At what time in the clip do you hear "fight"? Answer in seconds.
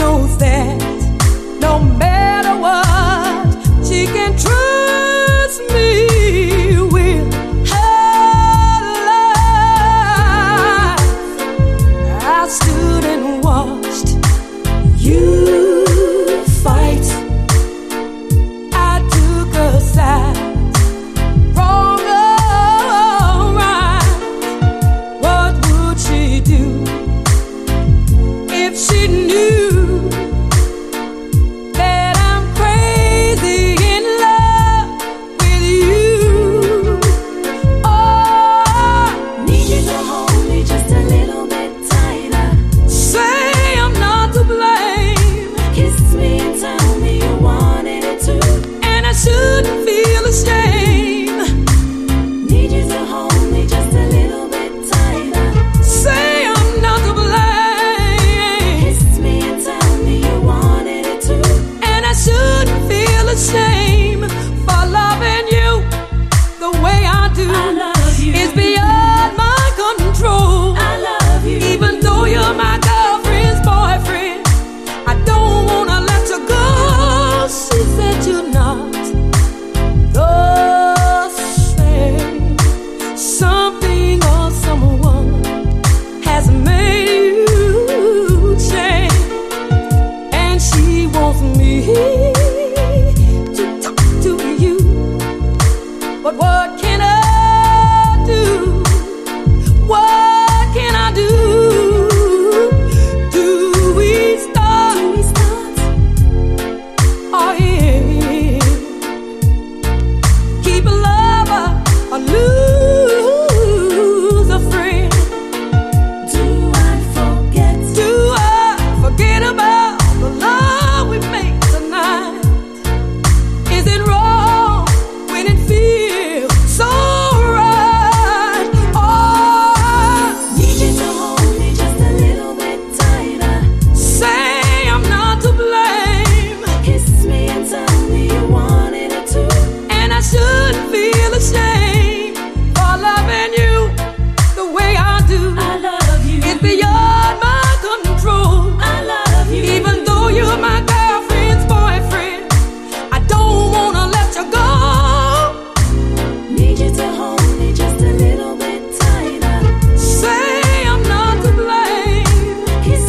16.64-17.06